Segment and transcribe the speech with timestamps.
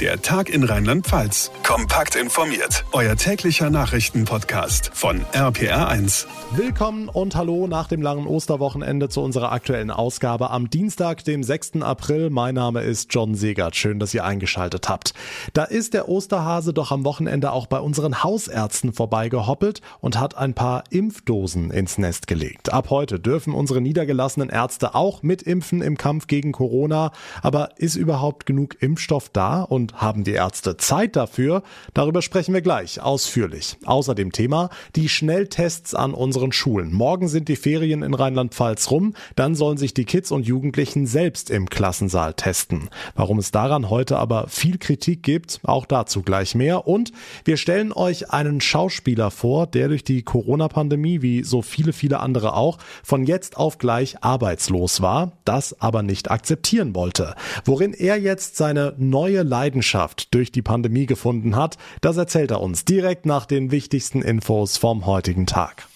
[0.00, 1.52] Der Tag in Rheinland-Pfalz.
[1.62, 2.84] Kompakt informiert.
[2.90, 6.26] Euer täglicher Nachrichtenpodcast von RPR1.
[6.56, 11.82] Willkommen und hallo nach dem langen Osterwochenende zu unserer aktuellen Ausgabe am Dienstag, dem 6.
[11.82, 12.30] April.
[12.30, 13.76] Mein Name ist John Segert.
[13.76, 15.14] Schön, dass ihr eingeschaltet habt.
[15.52, 20.54] Da ist der Osterhase doch am Wochenende auch bei unseren Hausärzten vorbeigehoppelt und hat ein
[20.54, 22.72] paar Impfdosen ins Nest gelegt.
[22.72, 27.12] Ab heute dürfen unsere niedergelassenen Ärzte auch mitimpfen im Kampf gegen Corona.
[27.42, 31.62] Aber ist überhaupt genug Impfstoff da und und haben die Ärzte Zeit dafür?
[31.92, 33.76] Darüber sprechen wir gleich ausführlich.
[33.84, 36.92] Außerdem Thema die Schnelltests an unseren Schulen.
[36.92, 41.50] Morgen sind die Ferien in Rheinland-Pfalz rum, dann sollen sich die Kids und Jugendlichen selbst
[41.50, 42.88] im Klassensaal testen.
[43.14, 46.86] Warum es daran heute aber viel Kritik gibt, auch dazu gleich mehr.
[46.86, 47.12] Und
[47.44, 52.54] wir stellen euch einen Schauspieler vor, der durch die Corona-Pandemie, wie so viele, viele andere
[52.54, 57.34] auch, von jetzt auf gleich arbeitslos war, das aber nicht akzeptieren wollte.
[57.66, 62.60] Worin er jetzt seine neue Leidenschaft Leidenschaft durch die Pandemie gefunden hat, das erzählt er
[62.60, 65.88] uns direkt nach den wichtigsten Infos vom heutigen Tag.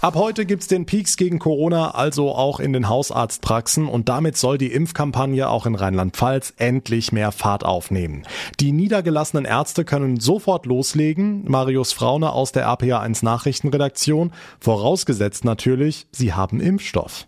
[0.00, 4.58] Ab heute gibt's den Peaks gegen Corona also auch in den Hausarztpraxen und damit soll
[4.58, 8.24] die Impfkampagne auch in Rheinland-Pfalz endlich mehr Fahrt aufnehmen.
[8.60, 11.44] Die niedergelassenen Ärzte können sofort loslegen.
[11.46, 14.32] Marius Fraune aus der RPA1 Nachrichtenredaktion.
[14.60, 17.26] Vorausgesetzt natürlich, sie haben Impfstoff.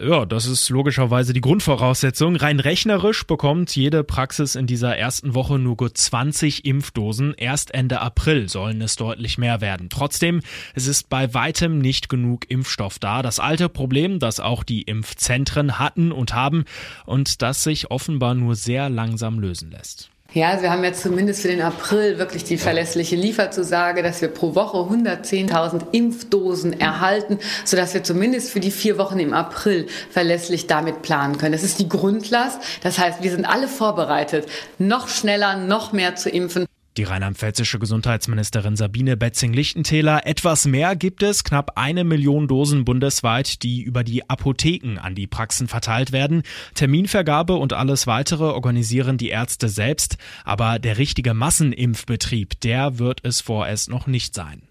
[0.00, 2.36] Ja, das ist logischerweise die Grundvoraussetzung.
[2.36, 7.34] Rein rechnerisch bekommt jede Praxis in dieser ersten Woche nur gut 20 Impfdosen.
[7.36, 9.88] Erst Ende April sollen es deutlich mehr werden.
[9.90, 10.40] Trotzdem,
[10.74, 13.22] es ist bei weitem nicht genug Impfstoff da.
[13.22, 16.64] Das alte Problem, das auch die Impfzentren hatten und haben
[17.04, 20.10] und das sich offenbar nur sehr langsam lösen lässt.
[20.38, 24.28] Ja, also wir haben jetzt zumindest für den April wirklich die verlässliche Lieferzusage, dass wir
[24.28, 30.68] pro Woche 110.000 Impfdosen erhalten, sodass wir zumindest für die vier Wochen im April verlässlich
[30.68, 31.50] damit planen können.
[31.50, 32.60] Das ist die Grundlast.
[32.84, 34.46] Das heißt, wir sind alle vorbereitet,
[34.78, 36.66] noch schneller, noch mehr zu impfen.
[36.98, 40.26] Die rheinland-pfälzische Gesundheitsministerin Sabine Betzing-Lichtentäler.
[40.26, 45.28] Etwas mehr gibt es, knapp eine Million Dosen bundesweit, die über die Apotheken an die
[45.28, 46.42] Praxen verteilt werden.
[46.74, 50.16] Terminvergabe und alles weitere organisieren die Ärzte selbst.
[50.44, 54.62] Aber der richtige Massenimpfbetrieb, der wird es vorerst noch nicht sein.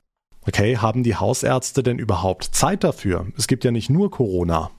[0.42, 3.28] Okay, haben die Hausärzte denn überhaupt Zeit dafür?
[3.38, 4.72] Es gibt ja nicht nur Corona.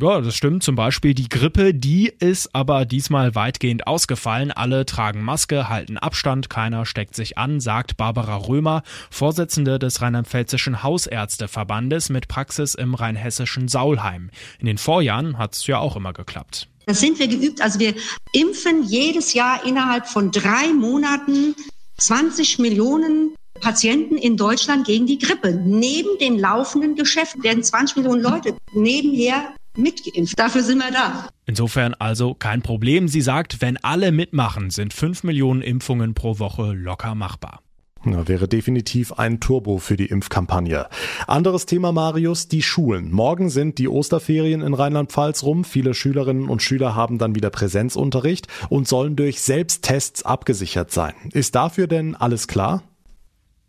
[0.00, 0.62] Ja, das stimmt.
[0.62, 4.50] Zum Beispiel die Grippe, die ist aber diesmal weitgehend ausgefallen.
[4.50, 10.82] Alle tragen Maske, halten Abstand, keiner steckt sich an, sagt Barbara Römer, Vorsitzende des Rheinland-Pfälzischen
[10.82, 14.30] Hausärzteverbandes mit Praxis im rheinhessischen Saulheim.
[14.58, 16.68] In den Vorjahren hat's ja auch immer geklappt.
[16.84, 17.62] Das sind wir geübt.
[17.62, 17.94] Also wir
[18.32, 21.54] impfen jedes Jahr innerhalb von drei Monaten
[21.96, 25.54] 20 Millionen Patienten in Deutschland gegen die Grippe.
[25.54, 30.38] Neben dem laufenden Geschäft werden 20 Millionen Leute nebenher mitgeimpft.
[30.38, 31.28] Dafür sind wir da.
[31.46, 33.08] Insofern also kein Problem.
[33.08, 37.60] Sie sagt, wenn alle mitmachen, sind 5 Millionen Impfungen pro Woche locker machbar.
[38.04, 40.88] Ja, wäre definitiv ein Turbo für die Impfkampagne.
[41.28, 43.12] Anderes Thema, Marius, die Schulen.
[43.12, 45.62] Morgen sind die Osterferien in Rheinland-Pfalz rum.
[45.62, 51.14] Viele Schülerinnen und Schüler haben dann wieder Präsenzunterricht und sollen durch Selbsttests abgesichert sein.
[51.32, 52.82] Ist dafür denn alles klar?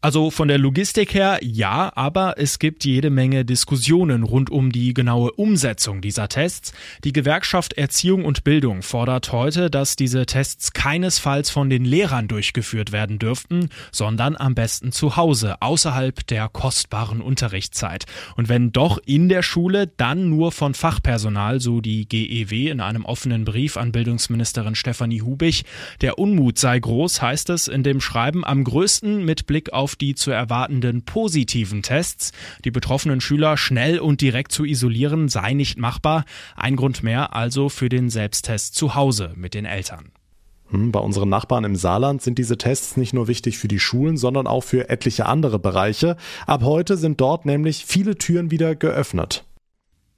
[0.03, 4.94] Also von der Logistik her ja, aber es gibt jede Menge Diskussionen rund um die
[4.94, 6.74] genaue Umsetzung dieser Tests.
[7.06, 12.91] Die Gewerkschaft Erziehung und Bildung fordert heute, dass diese Tests keinesfalls von den Lehrern durchgeführt
[12.91, 18.03] werden dürften, sondern am besten zu Hause, außerhalb der kostbaren Unterrichtszeit.
[18.35, 23.06] Und wenn doch in der Schule, dann nur von Fachpersonal, so die GEW in einem
[23.06, 25.64] offenen Brief an Bildungsministerin Stefanie Hubich.
[26.02, 30.15] Der Unmut sei groß, heißt es in dem Schreiben, am größten mit Blick auf die
[30.15, 32.31] zu erwartenden positiven Tests.
[32.65, 36.25] Die betroffenen Schüler schnell und direkt zu isolieren sei nicht machbar.
[36.55, 40.11] Ein Grund mehr also für den Selbsttest zu Hause mit den Eltern.
[40.69, 44.17] Hm, bei unseren Nachbarn im Saarland sind diese Tests nicht nur wichtig für die Schulen,
[44.17, 46.17] sondern auch für etliche andere Bereiche.
[46.47, 49.45] Ab heute sind dort nämlich viele Türen wieder geöffnet.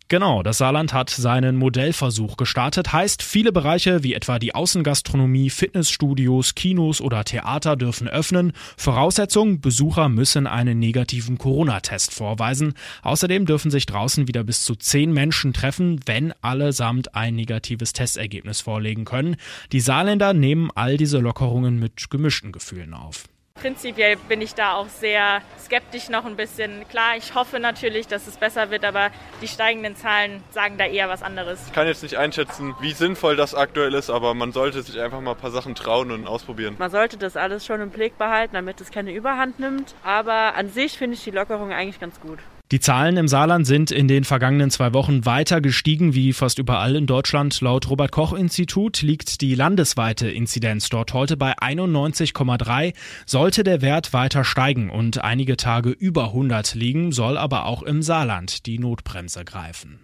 [0.07, 2.93] Genau, das Saarland hat seinen Modellversuch gestartet.
[2.93, 8.53] Heißt, viele Bereiche wie etwa die Außengastronomie, Fitnessstudios, Kinos oder Theater dürfen öffnen.
[8.77, 12.75] Voraussetzung, Besucher müssen einen negativen Corona-Test vorweisen.
[13.01, 18.61] Außerdem dürfen sich draußen wieder bis zu zehn Menschen treffen, wenn allesamt ein negatives Testergebnis
[18.61, 19.37] vorlegen können.
[19.71, 23.23] Die Saarländer nehmen all diese Lockerungen mit gemischten Gefühlen auf.
[23.65, 26.87] Prinzipiell bin ich da auch sehr skeptisch noch ein bisschen.
[26.87, 29.09] Klar, ich hoffe natürlich, dass es besser wird, aber
[29.41, 31.59] die steigenden Zahlen sagen da eher was anderes.
[31.65, 35.19] Ich kann jetzt nicht einschätzen, wie sinnvoll das aktuell ist, aber man sollte sich einfach
[35.19, 36.75] mal ein paar Sachen trauen und ausprobieren.
[36.77, 39.95] Man sollte das alles schon im Blick behalten, damit es keine Überhand nimmt.
[40.03, 42.37] Aber an sich finde ich die Lockerung eigentlich ganz gut.
[42.71, 46.95] Die Zahlen im Saarland sind in den vergangenen zwei Wochen weiter gestiegen wie fast überall
[46.95, 47.61] in Deutschland.
[47.61, 52.93] Laut Robert Koch Institut liegt die landesweite Inzidenz dort heute bei 91,3.
[53.27, 58.01] Sollte der Wert weiter steigen und einige Tage über 100 liegen, soll aber auch im
[58.01, 59.99] Saarland die Notbremse greifen.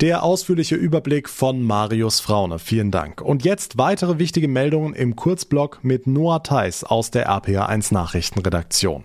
[0.00, 2.58] Der ausführliche Überblick von Marius Fraune.
[2.58, 3.20] Vielen Dank.
[3.20, 9.04] Und jetzt weitere wichtige Meldungen im Kurzblock mit Noah Theis aus der RPA1 Nachrichtenredaktion.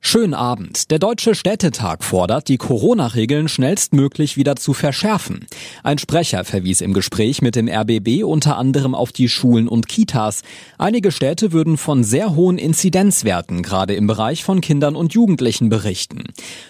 [0.00, 0.90] Schönen Abend.
[0.90, 5.46] Der Deutsche Städtetag fordert, die Corona-Regeln schnellstmöglich wieder zu verschärfen.
[5.82, 10.42] Ein Sprecher verwies im Gespräch mit dem RBB unter anderem auf die Schulen und Kitas.
[10.78, 16.24] Einige Städte würden von sehr hohen Inzidenzwerten gerade im Bereich von Kindern und Jugendlichen berichten.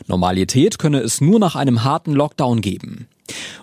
[0.06, 3.08] Normalität könne es nur nach einem harten Lockdown geben.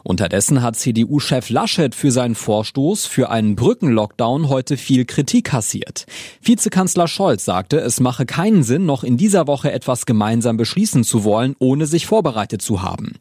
[0.04, 6.06] Unterdessen hat CDU-Chef Laschet für seinen Vorstoß für einen Brückenlockdown heute viel Kritik kassiert.
[6.42, 11.24] Vizekanzler Scholz sagte, es mache keinen Sinn, noch in dieser Woche etwas gemeinsam beschließen zu
[11.24, 13.14] wollen, ohne sich vorbereitet zu haben.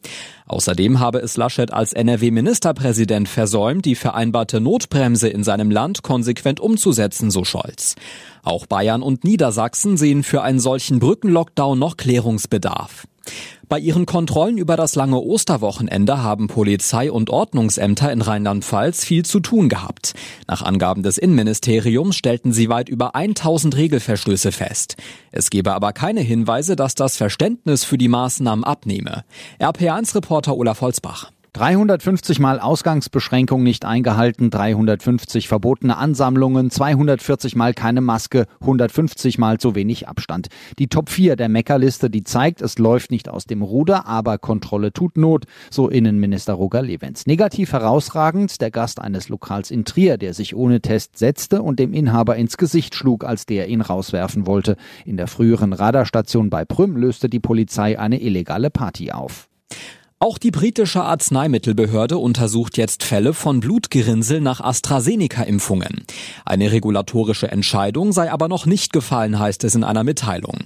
[0.47, 7.31] Außerdem habe es Laschet als NRW-Ministerpräsident versäumt, die vereinbarte Notbremse in seinem Land konsequent umzusetzen,
[7.31, 7.95] so Scholz.
[8.43, 13.07] Auch Bayern und Niedersachsen sehen für einen solchen Brückenlockdown noch Klärungsbedarf.
[13.67, 19.39] Bei ihren Kontrollen über das lange Osterwochenende haben Polizei und Ordnungsämter in Rheinland-Pfalz viel zu
[19.39, 20.13] tun gehabt.
[20.47, 24.97] Nach Angaben des Innenministeriums stellten sie weit über 1000 Regelverstöße fest.
[25.31, 29.23] Es gebe aber keine Hinweise, dass das Verständnis für die Maßnahmen abnehme.
[29.59, 31.31] RPA1-Reporter Olaf Holzbach.
[31.55, 39.73] 350 Mal Ausgangsbeschränkung nicht eingehalten, 350 verbotene Ansammlungen, 240 Mal keine Maske, 150 Mal zu
[39.73, 40.49] wenig Abstand.
[40.79, 44.91] Die Top 4 der Meckerliste, die zeigt, es läuft nicht aus dem Ruder, aber Kontrolle
[44.91, 47.25] tut Not, so Innenminister Roger Levens.
[47.25, 51.93] Negativ herausragend der Gast eines Lokals in Trier, der sich ohne Test setzte und dem
[51.93, 54.75] Inhaber ins Gesicht schlug, als der ihn rauswerfen wollte.
[55.05, 59.47] In der früheren Radarstation bei Prüm löste die Polizei eine illegale Party auf.
[60.25, 66.03] Auch die britische Arzneimittelbehörde untersucht jetzt Fälle von Blutgerinnsel nach AstraZeneca-Impfungen.
[66.43, 70.61] Eine regulatorische Entscheidung sei aber noch nicht gefallen, heißt es in einer Mitteilung.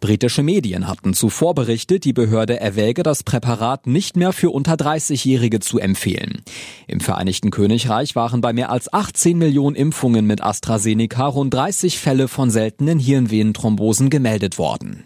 [0.00, 5.60] Britische Medien hatten zuvor berichtet, die Behörde erwäge, das Präparat nicht mehr für unter 30-Jährige
[5.60, 6.42] zu empfehlen.
[6.88, 12.26] Im Vereinigten Königreich waren bei mehr als 18 Millionen Impfungen mit AstraZeneca rund 30 Fälle
[12.26, 15.04] von seltenen Hirnvenenthrombosen gemeldet worden.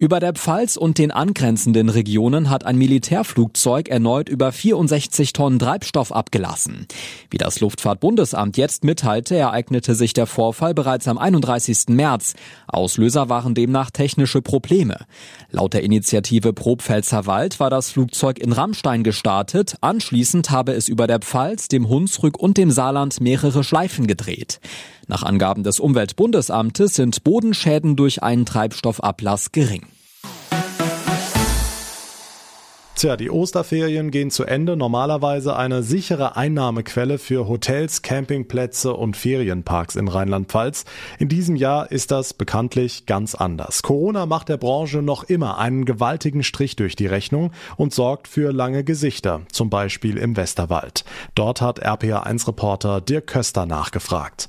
[0.00, 6.12] Über der Pfalz und den angrenzenden Regionen hat ein Militärflugzeug erneut über 64 Tonnen Treibstoff
[6.12, 6.86] abgelassen.
[7.32, 11.88] Wie das Luftfahrtbundesamt jetzt mitteilte, ereignete sich der Vorfall bereits am 31.
[11.88, 12.34] März.
[12.68, 14.98] Auslöser waren demnach technische Probleme.
[15.50, 19.78] Laut der Initiative Probpfälzer Wald war das Flugzeug in Rammstein gestartet.
[19.80, 24.60] Anschließend habe es über der Pfalz, dem Hunsrück und dem Saarland mehrere Schleifen gedreht.
[25.08, 29.87] Nach Angaben des Umweltbundesamtes sind Bodenschäden durch einen Treibstoffablass gering.
[32.98, 34.76] Tja, die Osterferien gehen zu Ende.
[34.76, 40.84] Normalerweise eine sichere Einnahmequelle für Hotels, Campingplätze und Ferienparks in Rheinland-Pfalz.
[41.20, 43.84] In diesem Jahr ist das bekanntlich ganz anders.
[43.84, 48.50] Corona macht der Branche noch immer einen gewaltigen Strich durch die Rechnung und sorgt für
[48.50, 51.04] lange Gesichter, zum Beispiel im Westerwald.
[51.36, 54.48] Dort hat RPA1-Reporter Dirk Köster nachgefragt.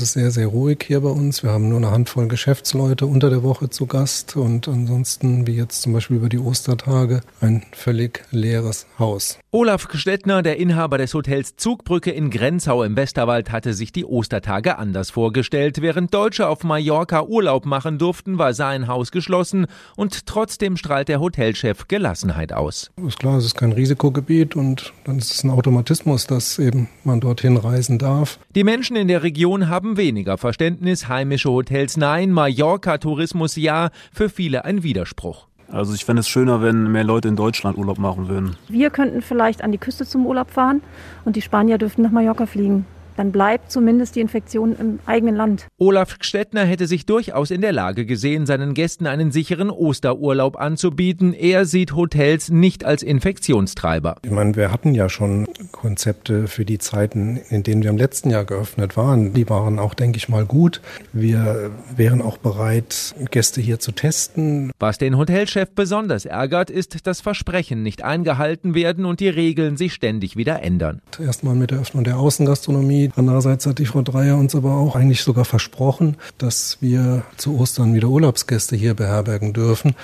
[0.00, 1.42] Es ist sehr, sehr ruhig hier bei uns.
[1.42, 5.82] Wir haben nur eine Handvoll Geschäftsleute unter der Woche zu Gast und ansonsten, wie jetzt
[5.82, 9.38] zum Beispiel über die Ostertage, ein völlig leeres Haus.
[9.52, 14.78] Olaf Stettner, der Inhaber des Hotels Zugbrücke in Grenzau im Westerwald, hatte sich die Ostertage
[14.78, 15.82] anders vorgestellt.
[15.82, 21.20] Während Deutsche auf Mallorca Urlaub machen durften, war sein Haus geschlossen und trotzdem strahlt der
[21.20, 22.90] Hotelchef Gelassenheit aus.
[23.06, 27.20] Ist klar, es ist kein Risikogebiet und dann ist es ein Automatismus, dass eben man
[27.20, 28.38] dorthin reisen darf.
[28.54, 34.64] Die Menschen in der Region haben weniger Verständnis, heimische Hotels nein, Mallorca-Tourismus ja, für viele
[34.64, 35.46] ein Widerspruch.
[35.68, 38.56] Also ich fände es schöner, wenn mehr Leute in Deutschland Urlaub machen würden.
[38.68, 40.82] Wir könnten vielleicht an die Küste zum Urlaub fahren
[41.24, 42.86] und die Spanier dürften nach Mallorca fliegen
[43.20, 45.66] dann bleibt zumindest die Infektion im eigenen Land.
[45.76, 51.34] Olaf Stettner hätte sich durchaus in der Lage gesehen, seinen Gästen einen sicheren Osterurlaub anzubieten.
[51.34, 54.16] Er sieht Hotels nicht als Infektionstreiber.
[54.22, 58.30] Ich meine, wir hatten ja schon Konzepte für die Zeiten, in denen wir im letzten
[58.30, 59.34] Jahr geöffnet waren.
[59.34, 60.80] Die waren auch, denke ich mal, gut.
[61.12, 64.70] Wir wären auch bereit, Gäste hier zu testen.
[64.78, 69.92] Was den Hotelchef besonders ärgert, ist, dass Versprechen nicht eingehalten werden und die Regeln sich
[69.92, 71.02] ständig wieder ändern.
[71.22, 75.22] Erstmal mit der Öffnung der Außengastronomie Andererseits hat die Frau Dreier uns aber auch eigentlich
[75.22, 79.94] sogar versprochen, dass wir zu Ostern wieder Urlaubsgäste hier beherbergen dürfen.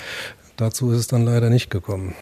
[0.56, 2.14] Dazu ist es dann leider nicht gekommen.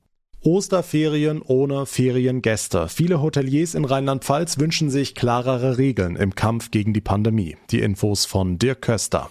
[0.43, 2.89] Osterferien ohne Feriengäste.
[2.89, 7.57] Viele Hoteliers in Rheinland-Pfalz wünschen sich klarere Regeln im Kampf gegen die Pandemie.
[7.71, 9.31] Die Infos von Dirk Köster.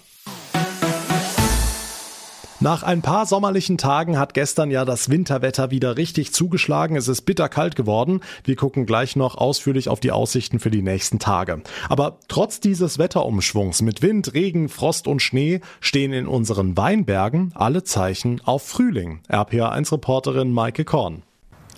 [2.63, 6.95] Nach ein paar sommerlichen Tagen hat gestern ja das Winterwetter wieder richtig zugeschlagen.
[6.95, 8.21] Es ist bitterkalt geworden.
[8.45, 11.61] Wir gucken gleich noch ausführlich auf die Aussichten für die nächsten Tage.
[11.89, 17.83] Aber trotz dieses Wetterumschwungs mit Wind, Regen, Frost und Schnee stehen in unseren Weinbergen alle
[17.83, 19.19] Zeichen auf Frühling.
[19.27, 21.23] RPA1-Reporterin Maike Korn.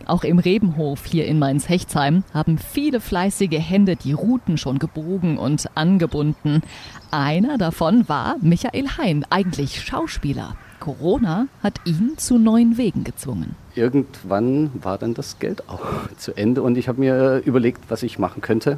[0.05, 5.65] Auch im Rebenhof hier in Mainz-Hechtsheim haben viele fleißige Hände die Routen schon gebogen und
[5.75, 6.61] angebunden.
[7.09, 10.55] Einer davon war Michael Hein, eigentlich Schauspieler.
[10.79, 13.55] Corona hat ihn zu neuen Wegen gezwungen.
[13.75, 15.81] Irgendwann war dann das Geld auch
[16.17, 18.77] zu Ende und ich habe mir überlegt, was ich machen könnte.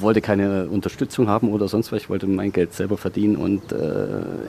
[0.00, 2.02] Wollte keine Unterstützung haben oder sonst was.
[2.02, 4.06] Ich wollte mein Geld selber verdienen und äh,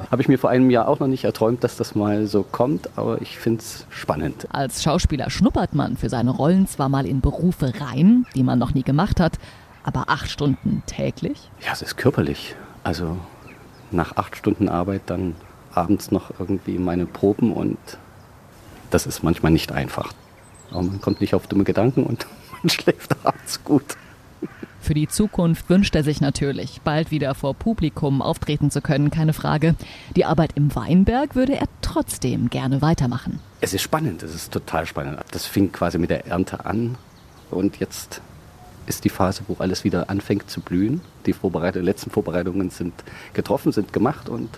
[0.09, 2.89] habe ich mir vor einem Jahr auch noch nicht erträumt, dass das mal so kommt.
[2.95, 4.47] Aber ich finde es spannend.
[4.51, 8.73] Als Schauspieler schnuppert man für seine Rollen zwar mal in Berufe rein, die man noch
[8.73, 9.37] nie gemacht hat,
[9.83, 11.51] aber acht Stunden täglich?
[11.63, 12.55] Ja, es ist körperlich.
[12.83, 13.17] Also
[13.91, 15.35] nach acht Stunden Arbeit dann
[15.75, 17.77] abends noch irgendwie meine Proben und
[18.89, 20.13] das ist manchmal nicht einfach.
[20.71, 22.27] Aber man kommt nicht auf dumme Gedanken und
[22.61, 23.97] man schläft abends gut.
[24.83, 29.31] Für die Zukunft wünscht er sich natürlich, bald wieder vor Publikum auftreten zu können, keine
[29.31, 29.75] Frage.
[30.17, 33.39] Die Arbeit im Weinberg würde er trotzdem gerne weitermachen.
[33.61, 35.19] Es ist spannend, es ist total spannend.
[35.31, 36.97] Das fing quasi mit der Ernte an
[37.49, 38.21] und jetzt
[38.85, 40.99] ist die Phase, wo alles wieder anfängt zu blühen.
[41.25, 42.93] Die Vorbereitung, letzten Vorbereitungen sind
[43.33, 44.49] getroffen, sind gemacht und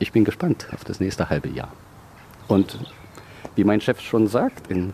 [0.00, 1.70] ich bin gespannt auf das nächste halbe Jahr.
[2.48, 2.78] Und
[3.54, 4.92] wie mein Chef schon sagt, in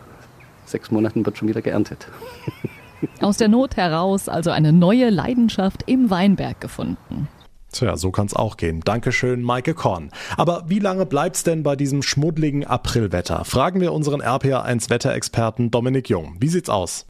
[0.65, 2.07] sechs Monaten wird schon wieder geerntet.
[3.21, 7.27] Aus der Not heraus also eine neue Leidenschaft im Weinberg gefunden.
[7.71, 8.81] Tja, so kann's auch gehen.
[8.81, 10.11] Dankeschön, Maike Korn.
[10.35, 13.45] Aber wie lange bleibt's denn bei diesem schmuddligen Aprilwetter?
[13.45, 16.37] Fragen wir unseren RPA1 Wetterexperten Dominik Jung.
[16.39, 17.05] Wie sieht's aus?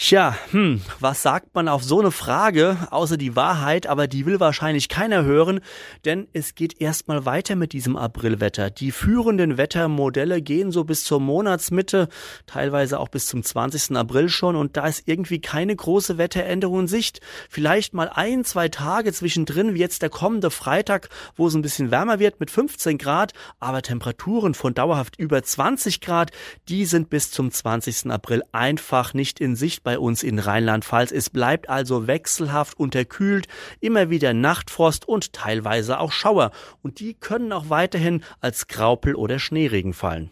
[0.00, 4.38] Tja, hm, was sagt man auf so eine Frage, außer die Wahrheit, aber die will
[4.38, 5.58] wahrscheinlich keiner hören,
[6.04, 8.70] denn es geht erstmal weiter mit diesem Aprilwetter.
[8.70, 12.08] Die führenden Wettermodelle gehen so bis zur Monatsmitte,
[12.46, 13.96] teilweise auch bis zum 20.
[13.96, 17.20] April schon und da ist irgendwie keine große Wetteränderung in Sicht.
[17.50, 21.90] Vielleicht mal ein, zwei Tage zwischendrin, wie jetzt der kommende Freitag, wo es ein bisschen
[21.90, 26.30] wärmer wird mit 15 Grad, aber Temperaturen von dauerhaft über 20 Grad,
[26.68, 28.12] die sind bis zum 20.
[28.12, 31.12] April einfach nicht in Sicht bei uns in Rheinland-Pfalz.
[31.12, 33.48] Es bleibt also wechselhaft unterkühlt,
[33.80, 36.50] immer wieder Nachtfrost und teilweise auch Schauer.
[36.82, 40.30] Und die können auch weiterhin als Graupel oder Schneeregen fallen.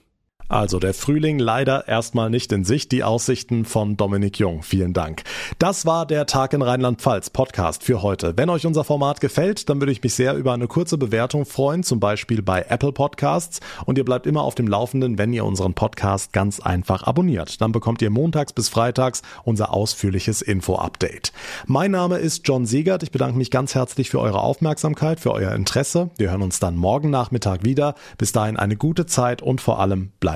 [0.48, 2.92] Also der Frühling leider erstmal nicht in Sicht.
[2.92, 4.62] Die Aussichten von Dominik Jung.
[4.62, 5.24] Vielen Dank.
[5.58, 8.34] Das war der Tag in Rheinland-Pfalz Podcast für heute.
[8.36, 11.82] Wenn euch unser Format gefällt, dann würde ich mich sehr über eine kurze Bewertung freuen,
[11.82, 13.60] zum Beispiel bei Apple Podcasts.
[13.86, 17.60] Und ihr bleibt immer auf dem Laufenden, wenn ihr unseren Podcast ganz einfach abonniert.
[17.60, 21.32] Dann bekommt ihr montags bis freitags unser ausführliches Info-Update.
[21.66, 23.02] Mein Name ist John Siegert.
[23.02, 26.10] Ich bedanke mich ganz herzlich für eure Aufmerksamkeit, für euer Interesse.
[26.18, 27.94] Wir hören uns dann morgen Nachmittag wieder.
[28.16, 30.35] Bis dahin eine gute Zeit und vor allem bleibt